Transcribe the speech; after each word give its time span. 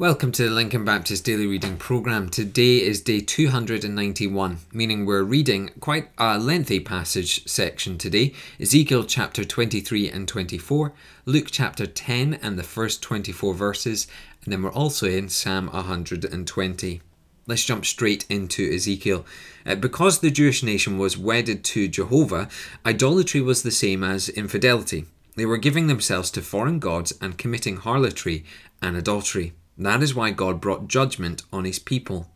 Welcome 0.00 0.32
to 0.32 0.44
the 0.44 0.54
Lincoln 0.54 0.86
Baptist 0.86 1.26
Daily 1.26 1.46
Reading 1.46 1.76
Program. 1.76 2.30
Today 2.30 2.78
is 2.78 3.02
day 3.02 3.20
291, 3.20 4.56
meaning 4.72 5.04
we're 5.04 5.22
reading 5.22 5.72
quite 5.78 6.08
a 6.16 6.38
lengthy 6.38 6.80
passage 6.80 7.46
section 7.46 7.98
today 7.98 8.32
Ezekiel 8.58 9.04
chapter 9.04 9.44
23 9.44 10.08
and 10.08 10.26
24, 10.26 10.94
Luke 11.26 11.48
chapter 11.50 11.84
10 11.84 12.32
and 12.32 12.58
the 12.58 12.62
first 12.62 13.02
24 13.02 13.52
verses, 13.52 14.06
and 14.42 14.50
then 14.50 14.62
we're 14.62 14.72
also 14.72 15.06
in 15.06 15.28
Psalm 15.28 15.66
120. 15.66 17.02
Let's 17.46 17.64
jump 17.66 17.84
straight 17.84 18.24
into 18.30 18.72
Ezekiel. 18.72 19.26
Uh, 19.66 19.74
because 19.74 20.20
the 20.20 20.30
Jewish 20.30 20.62
nation 20.62 20.96
was 20.96 21.18
wedded 21.18 21.62
to 21.64 21.88
Jehovah, 21.88 22.48
idolatry 22.86 23.42
was 23.42 23.62
the 23.62 23.70
same 23.70 24.02
as 24.02 24.30
infidelity. 24.30 25.04
They 25.36 25.44
were 25.44 25.58
giving 25.58 25.88
themselves 25.88 26.30
to 26.30 26.40
foreign 26.40 26.78
gods 26.78 27.12
and 27.20 27.36
committing 27.36 27.76
harlotry 27.76 28.46
and 28.80 28.96
adultery. 28.96 29.52
That 29.80 30.02
is 30.02 30.14
why 30.14 30.30
God 30.30 30.60
brought 30.60 30.88
judgment 30.88 31.42
on 31.50 31.64
his 31.64 31.78
people. 31.78 32.28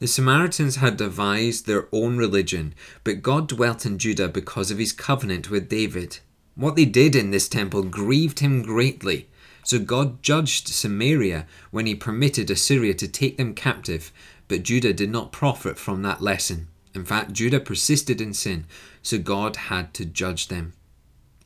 The 0.00 0.06
Samaritans 0.06 0.76
had 0.76 0.98
devised 0.98 1.66
their 1.66 1.88
own 1.92 2.18
religion, 2.18 2.74
but 3.04 3.22
God 3.22 3.48
dwelt 3.48 3.86
in 3.86 3.96
Judah 3.96 4.28
because 4.28 4.70
of 4.70 4.76
his 4.76 4.92
covenant 4.92 5.50
with 5.50 5.70
David. 5.70 6.18
What 6.56 6.76
they 6.76 6.84
did 6.84 7.16
in 7.16 7.30
this 7.30 7.48
temple 7.48 7.84
grieved 7.84 8.40
him 8.40 8.60
greatly. 8.62 9.30
So 9.64 9.78
God 9.78 10.22
judged 10.22 10.68
Samaria 10.68 11.46
when 11.70 11.86
he 11.86 11.94
permitted 11.94 12.50
Assyria 12.50 12.92
to 12.94 13.08
take 13.08 13.38
them 13.38 13.54
captive, 13.54 14.12
but 14.46 14.62
Judah 14.62 14.92
did 14.92 15.10
not 15.10 15.32
profit 15.32 15.78
from 15.78 16.02
that 16.02 16.20
lesson. 16.20 16.68
In 16.94 17.06
fact, 17.06 17.32
Judah 17.32 17.60
persisted 17.60 18.20
in 18.20 18.34
sin, 18.34 18.66
so 19.00 19.16
God 19.16 19.56
had 19.56 19.94
to 19.94 20.04
judge 20.04 20.48
them. 20.48 20.74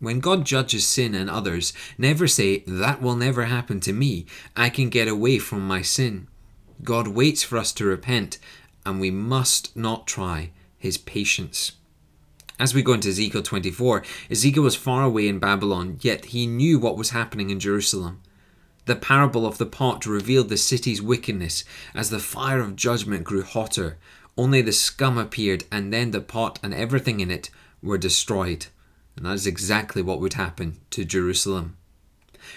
When 0.03 0.19
God 0.19 0.45
judges 0.45 0.85
sin 0.85 1.15
and 1.15 1.31
others, 1.31 1.73
never 1.97 2.27
say, 2.27 2.65
That 2.67 3.01
will 3.01 3.15
never 3.15 3.45
happen 3.45 3.79
to 3.83 3.93
me. 3.93 4.27
I 4.57 4.69
can 4.69 4.89
get 4.89 5.07
away 5.07 5.39
from 5.39 5.65
my 5.65 5.81
sin. 5.83 6.27
God 6.83 7.07
waits 7.07 7.45
for 7.45 7.57
us 7.57 7.73
to 7.75 7.85
repent, 7.85 8.41
and 8.85 8.99
we 8.99 9.13
must 9.13 9.77
not 9.77 10.09
try 10.09 10.51
his 10.77 10.99
patience. 10.99 11.77
As 12.59 12.75
we 12.75 12.83
go 12.83 12.95
into 12.95 13.11
Ezekiel 13.11 13.45
24, 13.45 14.03
Ezekiel 14.29 14.65
was 14.65 14.75
far 14.75 15.05
away 15.05 15.29
in 15.29 15.39
Babylon, 15.39 15.99
yet 16.01 16.25
he 16.25 16.49
knew 16.49 16.81
what 16.81 16.97
was 16.97 17.11
happening 17.11 17.51
in 17.51 17.61
Jerusalem. 17.61 18.21
The 18.87 18.97
parable 18.97 19.47
of 19.47 19.59
the 19.59 19.67
pot 19.67 20.05
revealed 20.05 20.49
the 20.49 20.57
city's 20.57 21.01
wickedness 21.01 21.63
as 21.95 22.11
the 22.11 22.19
fire 22.19 22.59
of 22.59 22.75
judgment 22.75 23.23
grew 23.23 23.45
hotter. 23.45 23.99
Only 24.37 24.63
the 24.63 24.73
scum 24.73 25.17
appeared, 25.17 25.63
and 25.71 25.93
then 25.93 26.11
the 26.11 26.21
pot 26.21 26.59
and 26.61 26.75
everything 26.75 27.21
in 27.21 27.31
it 27.31 27.51
were 27.81 27.99
destroyed. 27.99 28.67
And 29.17 29.27
that 29.27 29.35
is 29.35 29.47
exactly 29.47 30.03
what 30.03 30.21
would 30.21 30.35
happen 30.35 30.81
to 30.91 31.05
Jerusalem. 31.05 31.77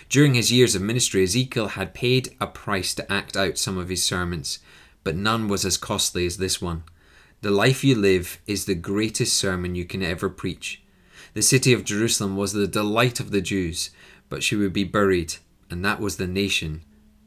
During 0.10 0.34
his 0.34 0.52
years 0.52 0.76
of 0.76 0.82
ministry, 0.82 1.24
Ezekiel 1.24 1.70
had 1.70 1.94
paid 1.94 2.36
a 2.40 2.48
price 2.48 2.94
to 2.96 3.12
act 3.12 3.38
out 3.38 3.58
some 3.58 3.78
of 3.78 3.90
his 3.90 4.04
sermons, 4.04 4.60
but 5.04 5.16
none 5.16 5.48
was 5.48 5.66
as 5.66 5.78
costly 5.78 6.26
as 6.26 6.38
this 6.38 6.62
one. 6.62 6.84
The 7.42 7.52
life 7.52 7.84
you 7.84 7.96
live 7.96 8.40
is 8.48 8.66
the 8.66 8.76
greatest 8.76 9.38
sermon 9.38 9.76
you 9.76 9.86
can 9.86 10.02
ever 10.02 10.30
preach. 10.30 10.82
The 11.34 11.42
city 11.42 11.74
of 11.74 11.84
Jerusalem 11.84 12.38
was 12.38 12.54
the 12.54 12.68
delight 12.68 13.20
of 13.20 13.32
the 13.32 13.42
Jews, 13.42 13.92
but 14.30 14.42
she 14.42 14.56
would 14.56 14.74
be 14.74 14.84
buried, 14.84 15.36
and 15.70 15.84
that 15.86 16.00
was 16.00 16.18
the 16.18 16.28
nation, 16.28 16.82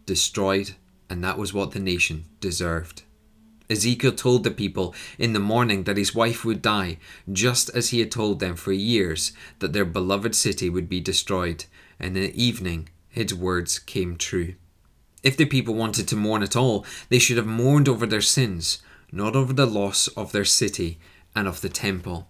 destroyed, 0.07 0.73
and 1.09 1.23
that 1.23 1.39
was 1.39 1.55
what 1.55 1.73
the 1.73 1.79
nation 1.79 2.25
deserved. 2.41 3.03
Ezekiel 3.71 4.13
told 4.13 4.45
the 4.45 4.51
people 4.51 4.95
in 5.19 5.33
the 5.33 5.41
morning 5.41 5.85
that 5.85 5.97
his 5.97 6.15
wife 6.15 6.45
would 6.45 6.63
die, 6.63 6.99
just 7.31 7.69
as 7.71 7.91
he 7.91 8.01
had 8.01 8.11
told 8.11 8.41
them 8.41 8.57
for 8.57 8.73
years 8.73 9.33
that 9.59 9.73
their 9.73 9.85
beloved 9.85 10.35
city 10.35 10.71
would 10.71 10.89
be 10.89 11.01
destroyed, 11.01 11.67
and 12.01 12.17
in 12.17 12.23
the 12.23 12.43
evening 12.43 12.89
his 13.09 13.35
words 13.35 13.79
came 13.79 14.17
true. 14.17 14.55
If 15.23 15.37
the 15.37 15.45
people 15.45 15.75
wanted 15.75 16.07
to 16.09 16.17
mourn 16.17 16.43
at 16.43 16.57
all, 16.57 16.87
they 17.09 17.19
should 17.19 17.37
have 17.37 17.47
mourned 17.47 17.89
over 17.89 18.07
their 18.07 18.21
sins, 18.21 18.81
not 19.11 19.35
over 19.35 19.53
the 19.53 19.67
loss 19.67 20.09
of 20.09 20.33
their 20.33 20.45
city 20.45 20.99
and 21.35 21.49
of 21.49 21.61
the 21.61 21.69
temple. 21.69 22.29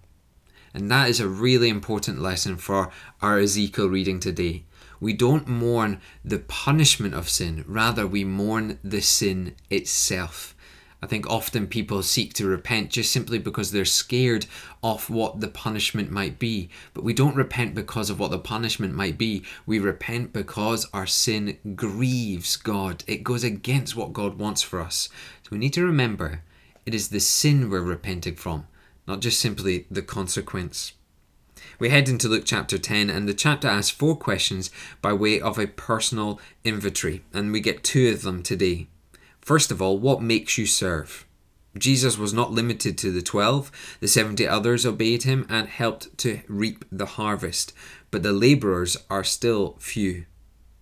And 0.75 0.91
that 0.91 1.09
is 1.09 1.21
a 1.21 1.29
really 1.29 1.69
important 1.69 2.21
lesson 2.21 2.57
for 2.57 2.91
our 3.21 3.39
Ezekiel 3.39 3.89
reading 3.89 4.21
today. 4.21 4.65
We 5.01 5.13
don't 5.13 5.47
mourn 5.47 6.01
the 6.25 6.39
punishment 6.41 7.15
of 7.15 7.29
sin, 7.29 7.65
rather, 7.67 8.07
we 8.07 8.25
mourn 8.25 8.79
the 8.83 9.01
sin 9.01 9.55
itself. 9.71 10.55
I 11.01 11.07
think 11.07 11.31
often 11.31 11.69
people 11.69 12.03
seek 12.03 12.35
to 12.35 12.47
repent 12.47 12.91
just 12.91 13.13
simply 13.13 13.39
because 13.39 13.71
they're 13.71 13.85
scared 13.85 14.47
of 14.83 15.09
what 15.09 15.41
the 15.41 15.47
punishment 15.47 16.11
might 16.11 16.41
be. 16.41 16.71
But 16.93 17.05
we 17.05 17.13
don't 17.13 17.37
repent 17.37 17.75
because 17.75 18.11
of 18.11 18.19
what 18.19 18.33
the 18.33 18.39
punishment 18.39 18.95
might 18.95 19.17
be. 19.17 19.45
We 19.65 19.79
repent 19.79 20.33
because 20.33 20.89
our 20.93 21.07
sin 21.07 21.59
grieves 21.77 22.57
God. 22.57 23.05
It 23.07 23.23
goes 23.23 23.45
against 23.45 23.95
what 23.95 24.13
God 24.13 24.39
wants 24.39 24.63
for 24.63 24.81
us. 24.81 25.09
So 25.45 25.51
we 25.53 25.59
need 25.59 25.75
to 25.75 25.85
remember 25.85 26.43
it 26.85 26.95
is 26.95 27.09
the 27.09 27.21
sin 27.21 27.71
we're 27.71 27.81
repenting 27.81 28.35
from, 28.35 28.67
not 29.07 29.21
just 29.21 29.39
simply 29.39 29.87
the 29.91 30.03
consequence. 30.03 30.95
We 31.79 31.91
head 31.91 32.09
into 32.09 32.29
Luke 32.29 32.45
chapter 32.45 32.79
10, 32.79 33.09
and 33.11 33.29
the 33.29 33.35
chapter 33.35 33.69
asks 33.69 33.91
four 33.91 34.17
questions 34.17 34.71
by 35.01 35.13
way 35.13 35.41
of 35.41 35.59
a 35.59 35.67
personal 35.67 36.41
inventory, 36.65 37.23
and 37.33 37.53
we 37.53 37.61
get 37.61 37.85
two 37.85 38.09
of 38.09 38.23
them 38.23 38.43
today. 38.43 38.89
First 39.49 39.71
of 39.71 39.81
all, 39.81 39.97
what 39.99 40.21
makes 40.21 40.59
you 40.59 40.67
serve? 40.67 41.27
Jesus 41.75 42.19
was 42.19 42.35
not 42.35 42.53
limited 42.53 42.99
to 42.99 43.11
the 43.11 43.23
12. 43.23 43.97
The 43.99 44.07
70 44.07 44.47
others 44.47 44.85
obeyed 44.85 45.23
him 45.23 45.47
and 45.49 45.67
helped 45.67 46.19
to 46.19 46.41
reap 46.49 46.85
the 46.93 47.07
harvest, 47.07 47.73
but 48.11 48.23
the 48.23 48.35
laborers 48.35 48.99
are 49.09 49.25
still 49.25 49.77
few. 49.79 50.27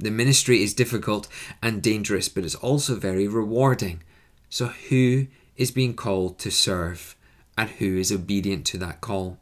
The 0.00 0.10
ministry 0.10 0.65
is 0.65 0.75
difficult 0.75 1.28
and 1.62 1.81
dangerous, 1.81 2.28
but 2.28 2.44
it's 2.44 2.56
also 2.56 2.97
very 2.97 3.28
rewarding. 3.28 4.03
So, 4.50 4.72
who 4.88 5.28
is 5.56 5.71
being 5.71 5.94
called 5.94 6.41
to 6.41 6.50
serve 6.50 7.15
and 7.56 7.71
who 7.71 7.97
is 7.97 8.10
obedient 8.10 8.66
to 8.66 8.78
that 8.78 9.00
call? 9.00 9.38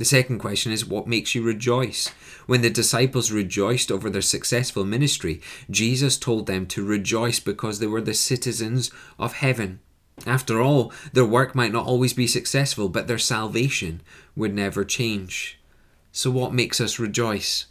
The 0.00 0.06
second 0.06 0.38
question 0.38 0.72
is 0.72 0.86
what 0.86 1.06
makes 1.06 1.34
you 1.34 1.42
rejoice? 1.42 2.08
When 2.46 2.62
the 2.62 2.70
disciples 2.70 3.30
rejoiced 3.30 3.92
over 3.92 4.08
their 4.08 4.22
successful 4.22 4.82
ministry, 4.82 5.42
Jesus 5.70 6.16
told 6.16 6.46
them 6.46 6.64
to 6.68 6.82
rejoice 6.82 7.38
because 7.38 7.80
they 7.80 7.86
were 7.86 8.00
the 8.00 8.14
citizens 8.14 8.90
of 9.18 9.34
heaven. 9.34 9.80
After 10.26 10.58
all, 10.62 10.90
their 11.12 11.26
work 11.26 11.54
might 11.54 11.70
not 11.70 11.84
always 11.84 12.14
be 12.14 12.26
successful, 12.26 12.88
but 12.88 13.08
their 13.08 13.18
salvation 13.18 14.00
would 14.34 14.54
never 14.54 14.86
change. 14.86 15.60
So, 16.12 16.30
what 16.30 16.54
makes 16.54 16.80
us 16.80 16.98
rejoice? 16.98 17.66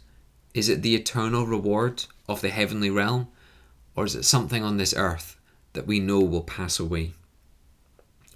Is 0.54 0.68
it 0.68 0.82
the 0.82 0.94
eternal 0.94 1.48
reward 1.48 2.04
of 2.28 2.42
the 2.42 2.50
heavenly 2.50 2.90
realm, 2.90 3.26
or 3.96 4.04
is 4.04 4.14
it 4.14 4.24
something 4.24 4.62
on 4.62 4.76
this 4.76 4.94
earth 4.96 5.36
that 5.72 5.88
we 5.88 5.98
know 5.98 6.20
will 6.20 6.44
pass 6.44 6.78
away? 6.78 7.10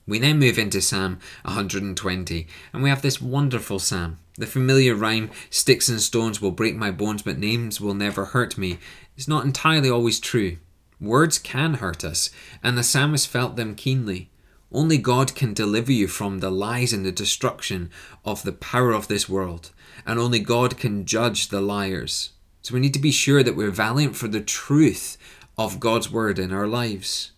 We 0.06 0.19
now 0.19 0.34
move 0.34 0.59
into 0.59 0.82
Psalm 0.82 1.19
120, 1.44 2.47
and 2.75 2.82
we 2.82 2.91
have 2.91 3.00
this 3.00 3.22
wonderful 3.22 3.78
psalm. 3.78 4.19
The 4.37 4.47
familiar 4.47 4.94
rhyme, 4.94 5.31
sticks 5.48 5.88
and 5.88 5.98
stones 5.98 6.42
will 6.42 6.50
break 6.50 6.76
my 6.76 6.91
bones, 6.91 7.22
but 7.22 7.38
names 7.38 7.81
will 7.81 7.94
never 7.94 8.26
hurt 8.26 8.59
me, 8.59 8.78
is 9.16 9.28
not 9.28 9.47
entirely 9.47 9.88
always 9.88 10.20
true. 10.20 10.59
Words 11.00 11.38
can 11.38 11.75
hurt 11.75 12.04
us, 12.04 12.28
and 12.62 12.76
the 12.76 12.82
psalmist 12.82 13.28
felt 13.28 13.56
them 13.56 13.75
keenly. 13.75 14.28
Only 14.70 14.98
God 14.98 15.34
can 15.34 15.54
deliver 15.54 15.93
you 15.93 16.06
from 16.06 16.41
the 16.41 16.50
lies 16.50 16.93
and 16.93 17.06
the 17.06 17.12
destruction 17.12 17.91
of 18.26 18.43
the 18.43 18.53
power 18.53 18.93
of 18.93 19.09
this 19.09 19.26
world, 19.26 19.70
and 20.04 20.19
only 20.19 20.41
God 20.41 20.76
can 20.76 21.06
judge 21.06 21.48
the 21.48 21.62
liars. 21.62 22.32
So 22.60 22.75
we 22.75 22.81
need 22.81 22.94
to 22.94 23.00
be 23.00 23.10
sure 23.10 23.43
that 23.43 23.56
we're 23.56 23.70
valiant 23.70 24.16
for 24.16 24.28
the 24.28 24.43
truth 24.43 25.16
of 25.56 25.81
God's 25.81 26.10
word 26.10 26.38
in 26.38 26.53
our 26.53 26.66
lives. 26.66 27.31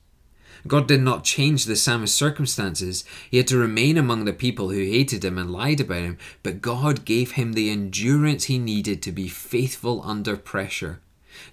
God 0.69 0.88
did 0.88 1.03
not 1.03 1.25
change 1.25 1.65
the 1.65 1.77
psalmist's 1.77 2.16
circumstances. 2.16 3.04
He 3.31 3.37
had 3.37 3.49
to 3.49 3.59
remain 3.59 3.97
among 3.97 4.25
the 4.25 4.32
people 4.32 4.71
who 4.71 4.78
hated 4.81 5.25
him 5.25 5.38
and 5.38 5.50
lied 5.50 5.81
about 5.81 6.03
him, 6.03 6.19
but 6.43 6.62
God 6.62 7.04
gave 7.04 7.32
him 7.32 7.53
the 7.53 7.71
endurance 7.71 8.44
he 8.44 8.59
needed 8.59 9.03
to 9.03 9.12
be 9.12 9.28
faithful 9.28 10.03
under 10.05 10.37
pressure. 10.37 11.00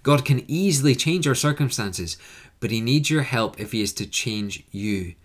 God 0.02 0.26
can 0.26 0.44
easily 0.48 0.96
change 0.96 1.28
our 1.28 1.36
circumstances, 1.36 2.18
but 2.60 2.72
He 2.72 2.82
needs 2.82 3.10
your 3.10 3.24
help 3.24 3.60
if 3.60 3.72
He 3.72 3.82
is 3.82 3.94
to 3.94 4.06
change 4.06 4.64
you. 4.72 5.16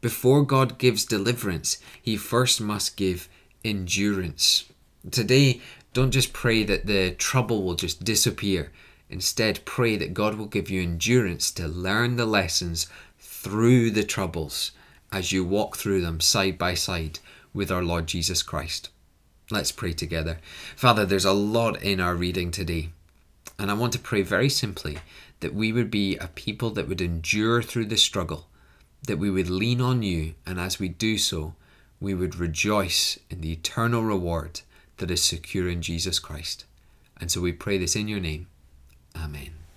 Before 0.00 0.42
God 0.42 0.78
gives 0.78 1.04
deliverance, 1.04 1.78
He 2.00 2.16
first 2.16 2.60
must 2.60 2.96
give 2.96 3.28
endurance. 3.64 4.64
Today, 5.10 5.60
don't 5.92 6.10
just 6.10 6.32
pray 6.32 6.62
that 6.64 6.86
the 6.86 7.12
trouble 7.12 7.62
will 7.62 7.74
just 7.74 8.04
disappear. 8.04 8.72
Instead, 9.08 9.64
pray 9.64 9.96
that 9.96 10.14
God 10.14 10.36
will 10.36 10.46
give 10.46 10.70
you 10.70 10.82
endurance 10.82 11.50
to 11.52 11.66
learn 11.66 12.16
the 12.16 12.26
lessons 12.26 12.86
through 13.20 13.90
the 13.90 14.04
troubles 14.04 14.72
as 15.12 15.32
you 15.32 15.44
walk 15.44 15.76
through 15.76 16.00
them 16.00 16.20
side 16.20 16.58
by 16.58 16.74
side 16.74 17.18
with 17.52 17.70
our 17.70 17.82
Lord 17.82 18.06
Jesus 18.06 18.42
Christ. 18.42 18.90
Let's 19.50 19.72
pray 19.72 19.92
together. 19.92 20.38
Father, 20.76 21.04
there's 21.04 21.24
a 21.24 21.32
lot 21.32 21.82
in 21.82 22.00
our 22.00 22.14
reading 22.14 22.50
today, 22.50 22.90
and 23.58 23.70
I 23.70 23.74
want 23.74 23.92
to 23.94 23.98
pray 23.98 24.22
very 24.22 24.48
simply 24.48 24.98
that 25.40 25.54
we 25.54 25.72
would 25.72 25.90
be 25.90 26.16
a 26.16 26.28
people 26.28 26.70
that 26.70 26.88
would 26.88 27.00
endure 27.00 27.62
through 27.62 27.86
the 27.86 27.96
struggle, 27.96 28.46
that 29.06 29.18
we 29.18 29.30
would 29.30 29.50
lean 29.50 29.80
on 29.80 30.02
you, 30.02 30.34
and 30.46 30.60
as 30.60 30.78
we 30.78 30.88
do 30.88 31.18
so, 31.18 31.54
we 32.00 32.14
would 32.14 32.36
rejoice 32.36 33.18
in 33.28 33.40
the 33.40 33.52
eternal 33.52 34.02
reward 34.02 34.60
that 34.98 35.10
is 35.10 35.22
secure 35.22 35.68
in 35.68 35.82
Jesus 35.82 36.18
Christ. 36.18 36.64
And 37.18 37.30
so 37.30 37.40
we 37.40 37.52
pray 37.52 37.76
this 37.76 37.96
in 37.96 38.08
your 38.08 38.20
name. 38.20 38.46
Amen. 39.16 39.59